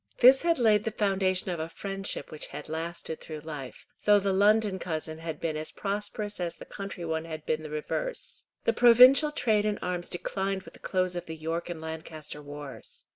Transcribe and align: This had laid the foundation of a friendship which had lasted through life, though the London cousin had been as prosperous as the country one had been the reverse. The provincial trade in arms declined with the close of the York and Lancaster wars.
This 0.17 0.41
had 0.41 0.57
laid 0.57 0.83
the 0.83 0.89
foundation 0.89 1.51
of 1.51 1.59
a 1.59 1.69
friendship 1.69 2.31
which 2.31 2.47
had 2.47 2.67
lasted 2.69 3.21
through 3.21 3.41
life, 3.41 3.85
though 4.05 4.17
the 4.17 4.33
London 4.33 4.79
cousin 4.79 5.19
had 5.19 5.39
been 5.39 5.55
as 5.55 5.69
prosperous 5.71 6.39
as 6.39 6.55
the 6.55 6.65
country 6.65 7.05
one 7.05 7.25
had 7.25 7.45
been 7.45 7.61
the 7.61 7.69
reverse. 7.69 8.47
The 8.63 8.73
provincial 8.73 9.31
trade 9.31 9.63
in 9.63 9.77
arms 9.77 10.09
declined 10.09 10.63
with 10.63 10.73
the 10.73 10.79
close 10.79 11.15
of 11.15 11.27
the 11.27 11.37
York 11.37 11.69
and 11.69 11.79
Lancaster 11.79 12.41
wars. 12.41 13.05